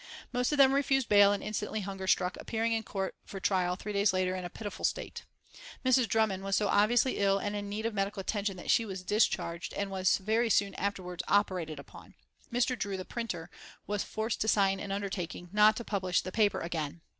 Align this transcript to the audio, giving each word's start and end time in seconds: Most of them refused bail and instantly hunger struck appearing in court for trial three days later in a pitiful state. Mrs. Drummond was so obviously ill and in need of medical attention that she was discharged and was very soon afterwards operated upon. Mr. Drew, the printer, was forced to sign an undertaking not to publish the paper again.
Most 0.33 0.51
of 0.51 0.57
them 0.57 0.73
refused 0.73 1.09
bail 1.09 1.31
and 1.31 1.43
instantly 1.43 1.81
hunger 1.81 2.07
struck 2.07 2.35
appearing 2.39 2.73
in 2.73 2.81
court 2.81 3.13
for 3.23 3.39
trial 3.39 3.75
three 3.75 3.93
days 3.93 4.11
later 4.13 4.33
in 4.35 4.43
a 4.43 4.49
pitiful 4.49 4.83
state. 4.83 5.25
Mrs. 5.85 6.07
Drummond 6.07 6.43
was 6.43 6.55
so 6.55 6.69
obviously 6.69 7.19
ill 7.19 7.37
and 7.37 7.55
in 7.55 7.69
need 7.69 7.85
of 7.85 7.93
medical 7.93 8.19
attention 8.19 8.57
that 8.57 8.71
she 8.71 8.83
was 8.83 9.03
discharged 9.03 9.75
and 9.75 9.91
was 9.91 10.17
very 10.17 10.49
soon 10.49 10.73
afterwards 10.73 11.21
operated 11.27 11.77
upon. 11.77 12.15
Mr. 12.51 12.75
Drew, 12.75 12.97
the 12.97 13.05
printer, 13.05 13.51
was 13.85 14.01
forced 14.03 14.41
to 14.41 14.47
sign 14.47 14.79
an 14.79 14.91
undertaking 14.91 15.49
not 15.53 15.75
to 15.75 15.83
publish 15.83 16.21
the 16.21 16.31
paper 16.31 16.61
again. 16.61 17.01